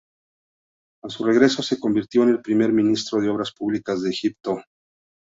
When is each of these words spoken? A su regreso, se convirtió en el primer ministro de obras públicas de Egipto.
A 1.03 1.09
su 1.09 1.23
regreso, 1.25 1.61
se 1.61 1.79
convirtió 1.79 2.23
en 2.23 2.29
el 2.29 2.41
primer 2.41 2.73
ministro 2.73 3.21
de 3.21 3.29
obras 3.29 3.51
públicas 3.53 4.01
de 4.01 4.09
Egipto. 4.09 4.59